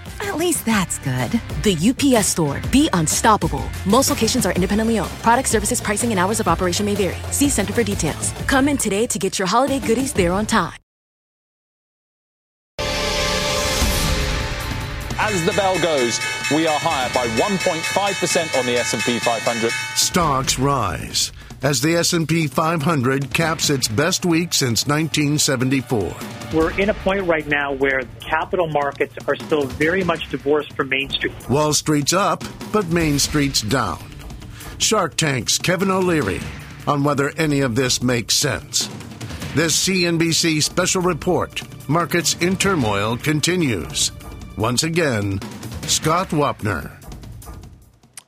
[0.21, 1.31] At least that's good.
[1.63, 2.61] The UPS store.
[2.71, 3.67] Be unstoppable.
[3.85, 5.11] Most locations are independently owned.
[5.23, 7.17] Product services, pricing, and hours of operation may vary.
[7.31, 8.31] See Center for details.
[8.47, 10.73] Come in today to get your holiday goodies there on time.
[15.17, 16.19] As the bell goes,
[16.53, 19.71] we are higher by 1.5% on the S&P 500.
[19.95, 21.31] Stocks rise
[21.63, 26.15] as the S&P 500 caps its best week since 1974.
[26.53, 30.89] We're in a point right now where capital markets are still very much divorced from
[30.89, 31.33] Main Street.
[31.49, 34.03] Wall Street's up, but Main Street's down.
[34.77, 36.41] Shark Tank's Kevin O'Leary
[36.87, 38.87] on whether any of this makes sense.
[39.53, 44.11] This CNBC special report, Markets in Turmoil, continues.
[44.57, 45.39] Once again,
[45.83, 47.00] Scott Wapner.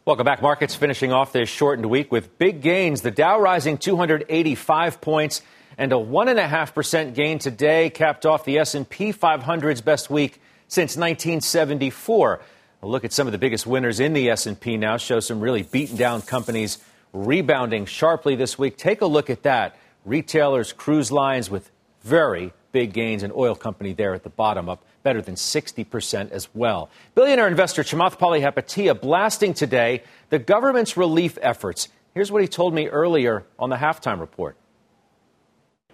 [0.05, 0.41] Welcome back.
[0.41, 3.03] Markets finishing off this shortened week with big gains.
[3.03, 5.41] The Dow rising 285 points
[5.77, 12.41] and a 1.5% gain today capped off the S&P 500's best week since 1974.
[12.81, 15.63] A look at some of the biggest winners in the S&P now shows some really
[15.63, 16.79] beaten down companies
[17.13, 18.75] rebounding sharply this week.
[18.75, 19.77] Take a look at that.
[20.03, 24.83] Retailers, cruise lines with very big gains, an oil company there at the bottom up
[25.03, 26.89] better than 60% as well.
[27.15, 31.87] Billionaire investor Chamath Palihapitiya blasting today the government's relief efforts.
[32.13, 34.57] Here's what he told me earlier on the halftime report.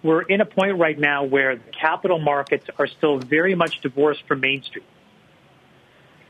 [0.02, 4.22] We're in a point right now where the capital markets are still very much divorced
[4.26, 4.86] from Main Street.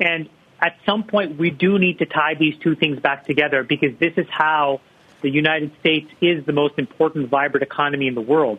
[0.01, 0.29] And
[0.61, 4.15] at some point, we do need to tie these two things back together because this
[4.17, 4.81] is how
[5.23, 8.59] the United States is the most important, vibrant economy in the world.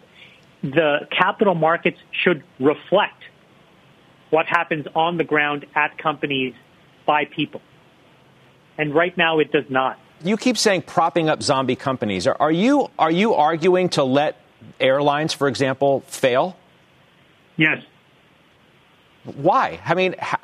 [0.63, 3.23] The capital markets should reflect
[4.29, 6.53] what happens on the ground at companies
[7.05, 7.61] by people.
[8.77, 9.99] And right now it does not.
[10.23, 12.27] You keep saying propping up zombie companies.
[12.27, 14.39] Are, are you are you arguing to let
[14.79, 16.55] airlines, for example, fail?
[17.57, 17.83] Yes.
[19.23, 19.79] Why?
[19.85, 20.39] I mean, how,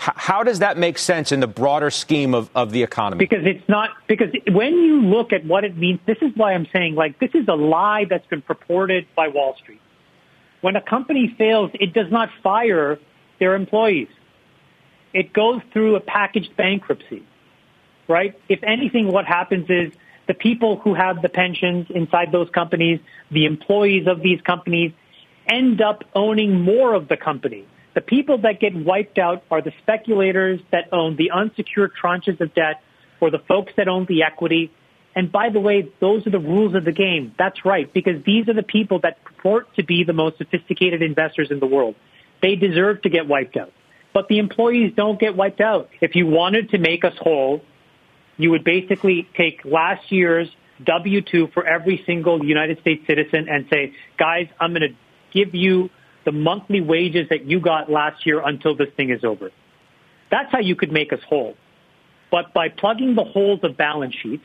[0.00, 3.18] how does that make sense in the broader scheme of, of the economy?
[3.18, 6.66] Because it's not, because when you look at what it means, this is why I'm
[6.72, 9.80] saying, like, this is a lie that's been purported by Wall Street.
[10.62, 12.98] When a company fails, it does not fire
[13.40, 14.08] their employees.
[15.12, 17.22] It goes through a packaged bankruptcy,
[18.08, 18.40] right?
[18.48, 19.92] If anything, what happens is
[20.26, 24.92] the people who have the pensions inside those companies, the employees of these companies,
[25.46, 27.66] end up owning more of the company.
[27.94, 32.54] The people that get wiped out are the speculators that own the unsecured tranches of
[32.54, 32.82] debt
[33.20, 34.70] or the folks that own the equity.
[35.14, 37.34] And by the way, those are the rules of the game.
[37.36, 41.50] That's right, because these are the people that purport to be the most sophisticated investors
[41.50, 41.96] in the world.
[42.40, 43.72] They deserve to get wiped out.
[44.12, 45.90] But the employees don't get wiped out.
[46.00, 47.62] If you wanted to make us whole,
[48.36, 50.48] you would basically take last year's
[50.84, 54.96] W-2 for every single United States citizen and say, guys, I'm going to
[55.32, 55.90] give you
[56.24, 59.50] the monthly wages that you got last year until this thing is over.
[60.30, 61.56] That's how you could make us whole.
[62.30, 64.44] But by plugging the holes of balance sheets,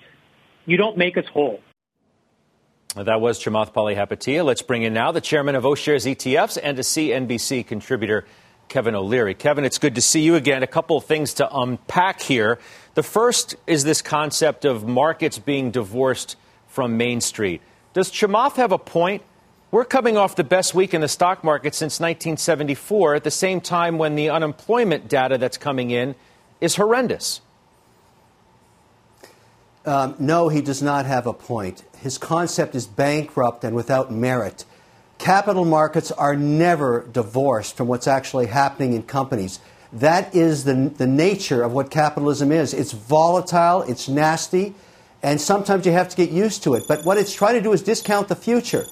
[0.65, 1.59] you don't make us whole.
[2.95, 4.45] That was Chamath Palihapitiya.
[4.45, 8.25] Let's bring in now the chairman of O'Shares ETFs and a CNBC contributor,
[8.69, 9.33] Kevin O'Leary.
[9.33, 10.63] Kevin, it's good to see you again.
[10.63, 12.57] A couple of things to unpack here.
[12.93, 17.61] The first is this concept of markets being divorced from Main Street.
[17.93, 19.23] Does Chamath have a point?
[19.75, 23.59] We're coming off the best week in the stock market since 1974 at the same
[23.59, 26.15] time when the unemployment data that's coming in
[26.61, 27.41] is horrendous.
[29.85, 31.83] Um, no, he does not have a point.
[31.97, 34.63] His concept is bankrupt and without merit.
[35.17, 39.59] Capital markets are never divorced from what's actually happening in companies.
[39.91, 42.73] That is the, the nature of what capitalism is.
[42.73, 44.73] It's volatile, it's nasty,
[45.21, 46.85] and sometimes you have to get used to it.
[46.87, 48.85] But what it's trying to do is discount the future.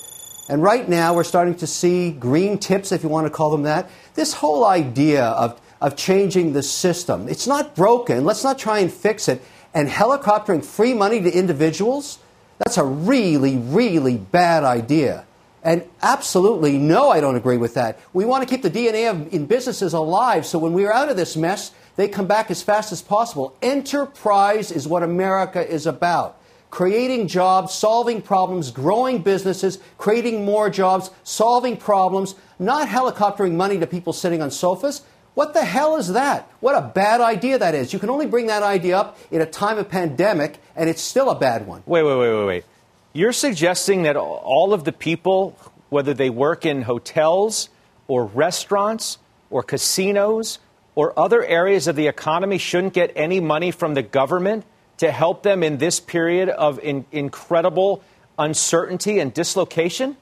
[0.50, 3.64] And right now, we're starting to see green tips, if you want to call them
[3.64, 3.90] that.
[4.14, 8.26] This whole idea of, of changing the system, it's not broken.
[8.26, 9.42] Let's not try and fix it
[9.74, 12.20] and helicoptering free money to individuals,
[12.60, 15.26] that's a really, really bad idea.
[15.64, 18.00] And absolutely, no, I don't agree with that.
[18.12, 21.18] We want to keep the DNA of, in businesses alive so when we're out of
[21.18, 23.56] this mess, they come back as fast as possible.
[23.62, 26.38] Enterprise is what America is about.
[26.74, 33.86] Creating jobs, solving problems, growing businesses, creating more jobs, solving problems, not helicoptering money to
[33.86, 35.04] people sitting on sofas.
[35.36, 36.50] What the hell is that?
[36.62, 37.94] What a bad idea that is.
[37.94, 41.30] You can only bring that idea up in a time of pandemic, and it's still
[41.30, 41.84] a bad one.
[41.86, 42.66] Wait, wait, wait, wait, wait.
[43.14, 45.56] You're suggesting that all of the people,
[45.90, 47.70] whether they work in hotels
[48.08, 49.20] or restaurants
[49.52, 50.58] or casinos
[50.96, 54.66] or other areas of the economy, shouldn't get any money from the government
[55.04, 58.02] to help them in this period of in- incredible
[58.40, 60.16] uncertainty and dislocation?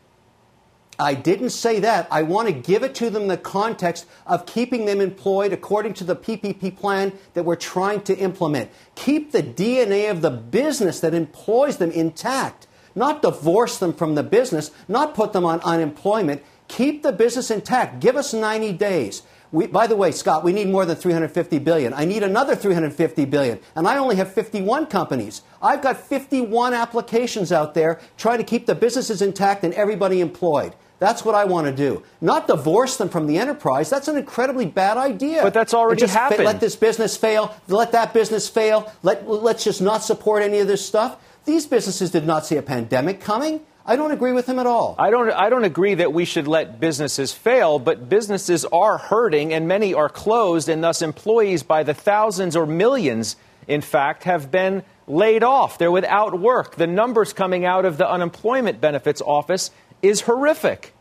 [0.98, 2.08] I didn't say that.
[2.10, 6.04] I want to give it to them the context of keeping them employed according to
[6.04, 8.72] the PPP plan that we're trying to implement.
[8.96, 14.24] Keep the DNA of the business that employs them intact, not divorce them from the
[14.24, 16.44] business, not put them on unemployment.
[16.68, 18.00] Keep the business intact.
[18.00, 19.22] Give us 90 days.
[19.52, 21.94] We, by the way, Scott, we need more than 350 billion.
[21.94, 25.42] I need another 350 billion, and I only have 51 companies.
[25.62, 30.74] I've got 51 applications out there trying to keep the businesses intact and everybody employed.
[31.00, 32.04] That's what I want to do.
[32.22, 33.90] Not divorce them from the enterprise.
[33.90, 35.42] That's an incredibly bad idea.
[35.42, 36.44] But that's already just happened.
[36.44, 37.56] Let this business fail.
[37.68, 38.94] Let that business fail.
[39.02, 41.18] Let, let's just not support any of this stuff.
[41.46, 43.62] These businesses did not see a pandemic coming.
[43.86, 44.96] I don't agree with him at all.
[45.00, 49.54] I don't, I don't agree that we should let businesses fail, but businesses are hurting
[49.54, 53.36] and many are closed, and thus employees by the thousands or millions
[53.68, 55.78] in fact, have been laid off.
[55.78, 56.76] They're without work.
[56.76, 59.72] The numbers coming out of the unemployment benefits office
[60.02, 60.94] is horrific.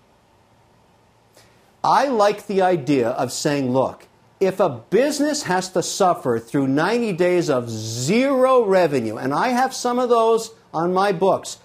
[1.82, 4.07] I like the idea of saying, look,
[4.41, 9.74] if a business has to suffer through 90 days of zero revenue, and I have
[9.74, 11.59] some of those on my books,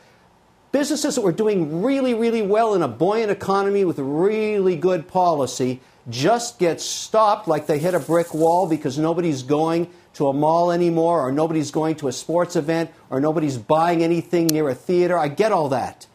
[0.73, 5.79] businesses that were doing really, really well in a buoyant economy with really good policy
[6.09, 10.71] just get stopped like they hit a brick wall because nobody's going to a mall
[10.71, 15.17] anymore, or nobody's going to a sports event, or nobody's buying anything near a theater.
[15.17, 16.07] I get all that.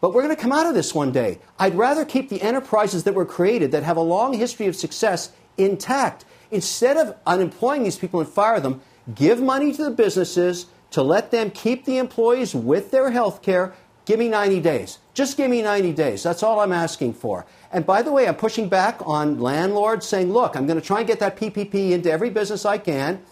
[0.00, 1.38] But we're going to come out of this one day.
[1.58, 5.30] I'd rather keep the enterprises that were created that have a long history of success
[5.56, 6.24] intact.
[6.50, 8.80] Instead of unemploying these people and fire them,
[9.14, 13.74] give money to the businesses to let them keep the employees with their health care.
[14.04, 14.98] Give me 90 days.
[15.14, 16.22] Just give me 90 days.
[16.22, 17.46] That's all I'm asking for.
[17.72, 20.98] And by the way, I'm pushing back on landlords saying, look, I'm going to try
[20.98, 23.22] and get that PPP into every business I can,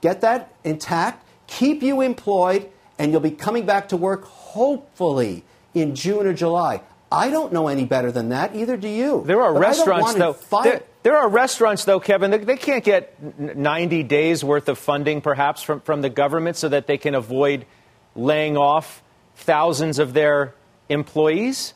[0.00, 2.68] get that intact, keep you employed,
[2.98, 6.82] and you'll be coming back to work hopefully in June or July.
[7.10, 8.54] I don't know any better than that.
[8.54, 9.22] Either do you.
[9.26, 10.36] There are but restaurants, though.
[10.62, 12.30] There, there, are restaurants, though, Kevin.
[12.30, 16.86] They, can't get 90 days worth of funding, perhaps, from, from the government, so that
[16.86, 17.66] they can avoid
[18.14, 19.02] laying off
[19.36, 20.54] thousands of their
[20.88, 21.74] employees.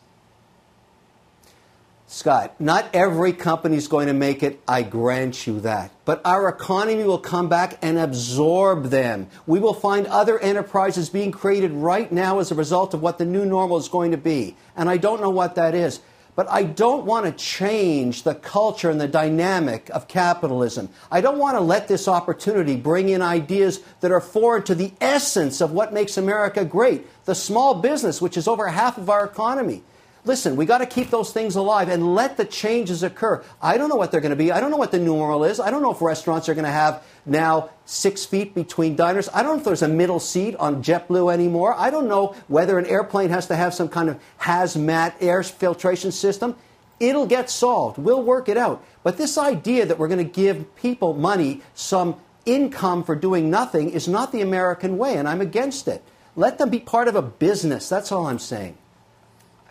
[2.12, 5.92] Scott, not every company is going to make it, I grant you that.
[6.04, 9.28] But our economy will come back and absorb them.
[9.46, 13.24] We will find other enterprises being created right now as a result of what the
[13.24, 14.56] new normal is going to be.
[14.76, 16.00] And I don't know what that is.
[16.34, 20.88] But I don't want to change the culture and the dynamic of capitalism.
[21.10, 24.92] I don't want to let this opportunity bring in ideas that are foreign to the
[25.00, 29.24] essence of what makes America great the small business, which is over half of our
[29.26, 29.82] economy.
[30.24, 33.42] Listen, we got to keep those things alive and let the changes occur.
[33.60, 34.52] I don't know what they're going to be.
[34.52, 35.58] I don't know what the new normal is.
[35.58, 39.28] I don't know if restaurants are going to have now six feet between diners.
[39.34, 41.74] I don't know if there's a middle seat on JetBlue anymore.
[41.76, 46.12] I don't know whether an airplane has to have some kind of hazmat air filtration
[46.12, 46.54] system.
[47.00, 47.98] It'll get solved.
[47.98, 48.84] We'll work it out.
[49.02, 52.14] But this idea that we're going to give people money, some
[52.46, 56.04] income for doing nothing, is not the American way, and I'm against it.
[56.36, 57.88] Let them be part of a business.
[57.88, 58.78] That's all I'm saying.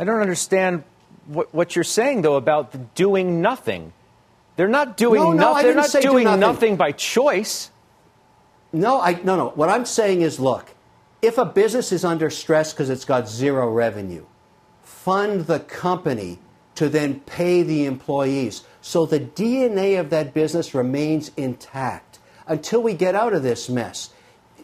[0.01, 0.83] I don't understand
[1.27, 3.93] what, what you're saying, though, about doing nothing.
[4.55, 5.63] They're not doing no, no, nothing.
[5.63, 6.39] They're not doing do nothing.
[6.39, 7.69] nothing by choice.
[8.73, 9.49] No, I, no, no.
[9.49, 10.73] What I'm saying is look,
[11.21, 14.25] if a business is under stress because it's got zero revenue,
[14.81, 16.39] fund the company
[16.73, 18.63] to then pay the employees.
[18.81, 24.09] So the DNA of that business remains intact until we get out of this mess.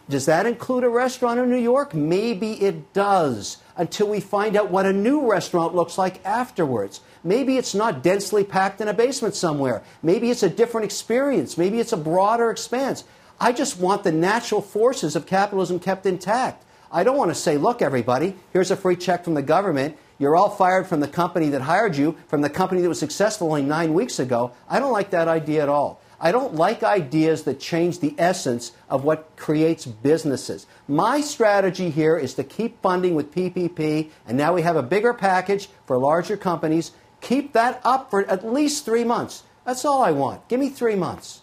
[0.08, 1.94] Does that include a restaurant in New York?
[1.94, 7.00] Maybe it does until we find out what a new restaurant looks like afterwards.
[7.24, 9.82] Maybe it's not densely packed in a basement somewhere.
[10.02, 11.56] Maybe it's a different experience.
[11.56, 13.04] Maybe it's a broader expanse.
[13.40, 16.64] I just want the natural forces of capitalism kept intact.
[16.90, 19.96] I don't want to say, look, everybody, here's a free check from the government.
[20.18, 23.48] You're all fired from the company that hired you, from the company that was successful
[23.48, 24.52] only nine weeks ago.
[24.68, 26.00] I don't like that idea at all.
[26.20, 30.66] I don't like ideas that change the essence of what creates businesses.
[30.88, 35.14] My strategy here is to keep funding with PPP, and now we have a bigger
[35.14, 36.90] package for larger companies.
[37.20, 39.44] Keep that up for at least three months.
[39.64, 40.48] That's all I want.
[40.48, 41.42] Give me three months.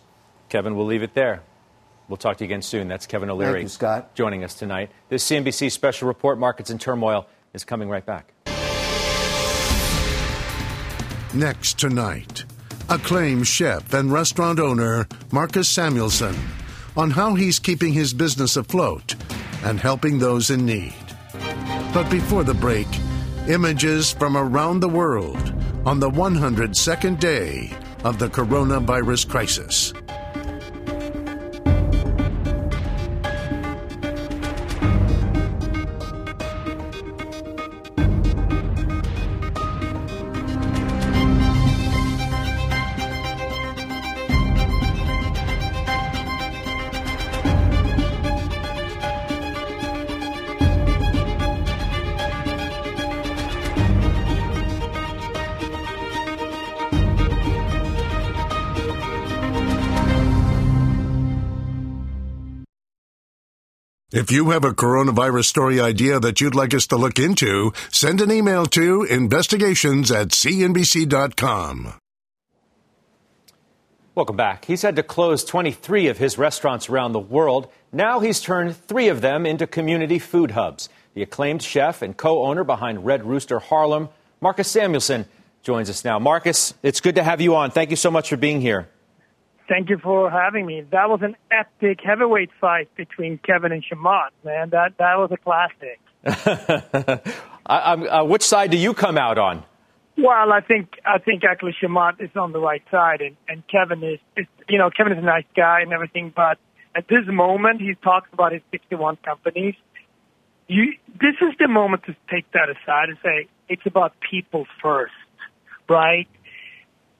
[0.49, 1.41] Kevin, we'll leave it there.
[2.09, 2.87] We'll talk to you again soon.
[2.87, 3.53] That's Kevin O'Leary.
[3.53, 4.13] Thank you, Scott.
[4.13, 4.91] Joining us tonight.
[5.09, 8.33] This CNBC special report, Markets in Turmoil, is coming right back.
[11.33, 12.45] Next tonight
[12.89, 16.35] acclaimed chef and restaurant owner Marcus Samuelsson
[16.95, 19.15] on how he's keeping his business afloat
[19.63, 20.93] and helping those in need.
[21.93, 22.87] But before the break,
[23.47, 25.53] images from around the world
[25.85, 27.71] on the 102nd day
[28.03, 29.93] of the coronavirus crisis.
[64.15, 68.21] If you have a coronavirus story idea that you'd like us to look into, send
[68.21, 71.95] an email to investigations at cnbc.com.
[74.15, 74.63] Welcome back.
[74.63, 77.67] He's had to close 23 of his restaurants around the world.
[77.91, 80.87] Now he's turned three of them into community food hubs.
[81.13, 84.07] The acclaimed chef and co owner behind Red Rooster Harlem,
[84.39, 85.25] Marcus Samuelsson,
[85.61, 86.19] joins us now.
[86.19, 87.69] Marcus, it's good to have you on.
[87.69, 88.87] Thank you so much for being here.
[89.67, 90.81] Thank you for having me.
[90.91, 94.69] That was an epic heavyweight fight between Kevin and Chamath, man.
[94.69, 95.99] That that was a classic.
[97.65, 99.63] I, uh, which side do you come out on?
[100.17, 104.03] Well, I think I think actually Chamath is on the right side, and, and Kevin
[104.03, 106.59] is, is you know Kevin is a nice guy and everything, but
[106.95, 109.75] at this moment he talks about his 61 companies.
[110.67, 115.13] You, this is the moment to take that aside and say it's about people first,
[115.89, 116.27] right?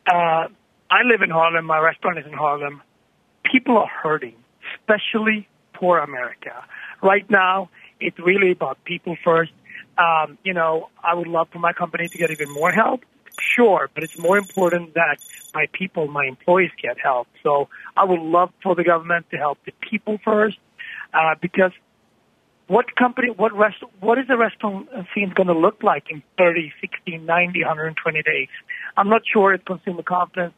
[0.08, 0.48] Uh,
[0.90, 1.66] I live in Harlem.
[1.66, 2.82] My restaurant is in Harlem.
[3.44, 4.36] People are hurting,
[4.80, 6.64] especially poor America.
[7.02, 7.70] Right now,
[8.00, 9.52] it's really about people first.
[9.98, 13.02] Um, you know, I would love for my company to get even more help.
[13.40, 15.18] Sure, but it's more important that
[15.54, 17.28] my people, my employees get help.
[17.44, 17.68] So
[17.98, 20.58] I would love for the government to help the people first,
[21.14, 21.72] uh, because
[22.68, 26.74] what company, what rest, what is the restaurant scene going to look like in 30,
[26.82, 28.48] 60, 90, 120 days?
[28.98, 30.54] I'm not sure if consumer confidence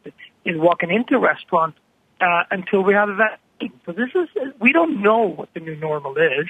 [0.46, 1.78] is walking into restaurants
[2.22, 3.80] uh, until we have a vaccine.
[3.86, 6.48] So this is, we don't know what the new normal is,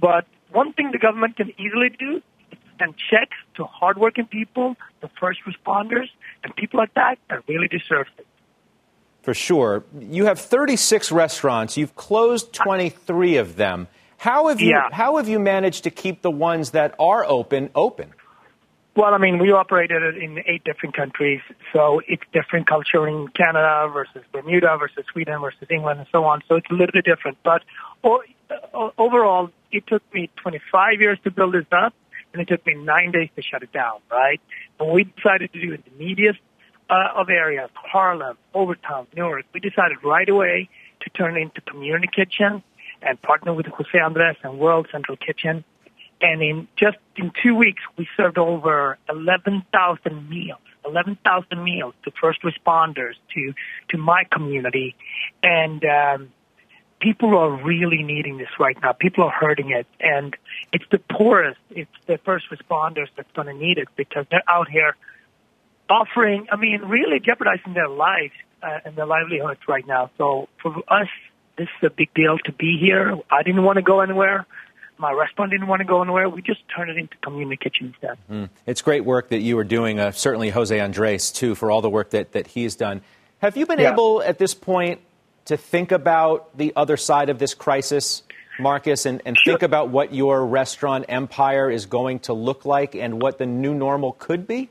[0.00, 5.10] but one thing the government can easily do is send checks to hardworking people, the
[5.20, 6.08] first responders,
[6.44, 8.26] and people like that that really deserve it.
[9.22, 9.84] For sure.
[9.98, 11.76] You have 36 restaurants.
[11.76, 13.88] You've closed 23 of them.
[14.18, 14.88] How have you Yeah.
[14.90, 18.14] how have you managed to keep the ones that are open open?
[18.98, 21.40] Well, I mean, we operated in eight different countries,
[21.72, 26.42] so it's different culture in Canada versus Bermuda versus Sweden versus England and so on.
[26.48, 27.38] So it's a little bit different.
[27.44, 27.62] But
[28.98, 31.94] overall, it took me 25 years to build this up,
[32.32, 34.00] and it took me nine days to shut it down.
[34.10, 34.40] Right?
[34.78, 36.40] But we decided to do it in the neediest
[36.90, 40.68] uh, of areas, Harlem, Overtown, Newark, we decided right away
[41.02, 42.64] to turn it into community kitchen
[43.00, 45.62] and partner with Jose Andres and World Central Kitchen.
[46.20, 52.40] And in just in two weeks, we served over 11,000 meals, 11,000 meals to first
[52.42, 53.54] responders, to,
[53.90, 54.96] to my community.
[55.42, 56.32] And, um,
[57.00, 58.92] people are really needing this right now.
[58.92, 59.86] People are hurting it.
[60.00, 60.36] And
[60.72, 64.68] it's the poorest, it's the first responders that's going to need it because they're out
[64.68, 64.96] here
[65.88, 70.10] offering, I mean, really jeopardizing their lives uh, and their livelihoods right now.
[70.18, 71.08] So for us,
[71.56, 73.16] this is a big deal to be here.
[73.30, 74.46] I didn't want to go anywhere.
[74.98, 76.28] My restaurant didn't want to go anywhere.
[76.28, 78.18] We just turned it into community kitchen instead.
[78.30, 78.48] Mm.
[78.66, 80.00] It's great work that you are doing.
[80.00, 83.00] Uh, certainly, Jose Andres too, for all the work that that he has done.
[83.40, 83.92] Have you been Yeah.
[83.92, 85.00] able at this point
[85.44, 88.22] to think about the other side of this crisis,
[88.58, 93.22] Marcus, and, and think about what your restaurant empire is going to look like and
[93.22, 94.68] what the new normal could be?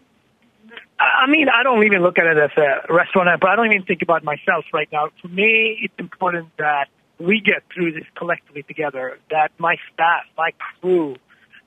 [1.00, 3.72] I I mean, I don't even look at it as a restaurant, but I don't
[3.72, 5.08] even think about myself right now.
[5.22, 6.90] For me, it's important that
[7.20, 10.52] we get through this collectively together, that my staff, my
[10.82, 11.16] crew,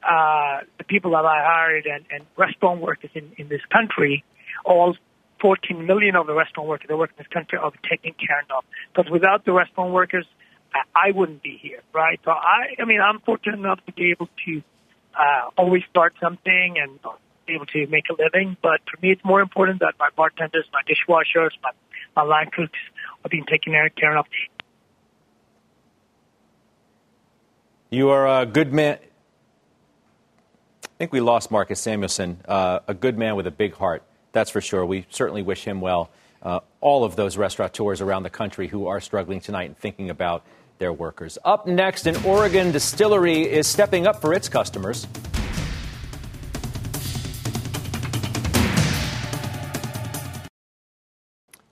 [0.03, 4.25] uh, the people that I hired and, and restaurant workers in, in this country,
[4.65, 4.97] all
[5.41, 8.65] 14 million of the restaurant workers that work in this country are taken care of.
[8.95, 10.27] Because without the restaurant workers,
[10.75, 12.21] I, I wouldn't be here, right?
[12.25, 14.63] So I, I mean, I'm fortunate enough to be able to
[15.19, 16.99] uh, always start something and
[17.47, 18.57] be able to make a living.
[18.63, 21.71] But for me, it's more important that my bartenders, my dishwashers, my,
[22.17, 22.79] my line cooks
[23.25, 24.27] are being taken care of.
[27.93, 28.99] You are a good man.
[30.85, 34.05] I think we lost Marcus Samuelsson, uh, a good man with a big heart.
[34.31, 34.87] That's for sure.
[34.87, 36.09] We certainly wish him well.
[36.41, 40.45] Uh, all of those restaurateurs around the country who are struggling tonight and thinking about
[40.79, 41.37] their workers.
[41.45, 45.09] Up next, an Oregon distillery is stepping up for its customers.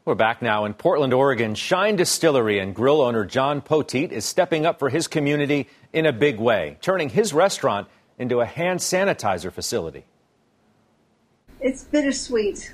[0.09, 1.55] We're back now in Portland, Oregon.
[1.55, 6.15] Shine Distillery and grill owner John Poteet is stepping up for his community in a
[6.15, 7.89] big way, turning his restaurant
[8.19, 10.07] into a hand sanitizer facility.
[11.61, 12.73] It's bittersweet,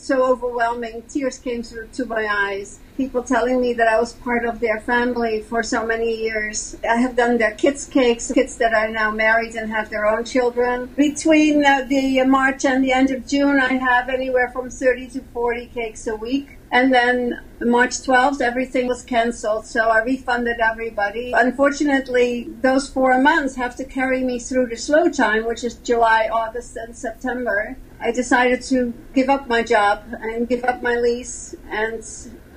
[0.00, 1.02] so overwhelming.
[1.08, 2.80] Tears came to my eyes.
[2.96, 6.76] People telling me that I was part of their family for so many years.
[6.88, 10.24] I have done their kids' cakes, kids that are now married and have their own
[10.24, 10.86] children.
[10.96, 15.20] Between uh, the March and the end of June, I have anywhere from 30 to
[15.32, 16.58] 40 cakes a week.
[16.72, 21.32] And then March 12th, everything was canceled, so I refunded everybody.
[21.32, 26.28] Unfortunately, those four months have to carry me through the slow time, which is July,
[26.32, 27.76] August, and September.
[28.00, 32.02] I decided to give up my job and give up my lease and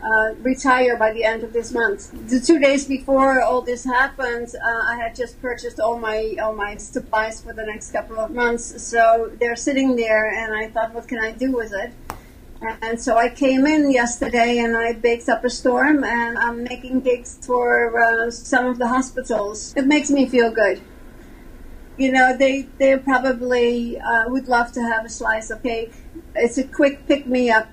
[0.01, 2.11] uh, retire by the end of this month.
[2.29, 6.53] The two days before all this happened, uh, I had just purchased all my all
[6.53, 10.93] my supplies for the next couple of months, so they're sitting there, and I thought,
[10.93, 11.91] what can I do with it?
[12.81, 17.01] And so I came in yesterday and I baked up a storm and I'm making
[17.01, 19.73] cakes for uh, some of the hospitals.
[19.75, 20.81] It makes me feel good.
[21.97, 25.93] You know, they, they probably uh, would love to have a slice of cake.
[26.35, 27.67] It's a quick pick me up.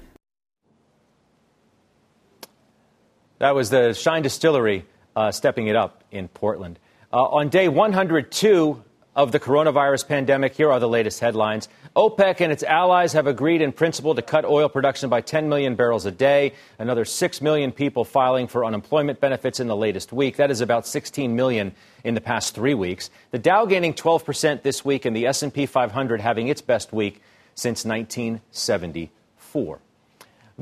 [3.38, 4.84] That was the Shine Distillery
[5.16, 6.78] uh, stepping it up in Portland.
[7.12, 8.84] Uh, on day 102
[9.20, 11.68] of the coronavirus pandemic, here are the latest headlines.
[11.94, 15.74] OPEC and its allies have agreed in principle to cut oil production by 10 million
[15.74, 16.54] barrels a day.
[16.78, 20.36] Another 6 million people filing for unemployment benefits in the latest week.
[20.36, 23.10] That is about 16 million in the past 3 weeks.
[23.30, 27.20] The Dow gaining 12% this week and the S&P 500 having its best week
[27.54, 29.80] since 1974.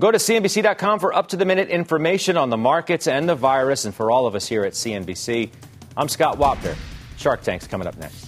[0.01, 3.85] Go to CNBC.com for up to the minute information on the markets and the virus.
[3.85, 5.51] And for all of us here at CNBC,
[5.97, 6.77] I'm Scott Wapner.
[7.19, 8.28] Shark Tank's coming up next.